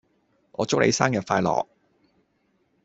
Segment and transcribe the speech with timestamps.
[0.53, 1.67] 我祝你生日快樂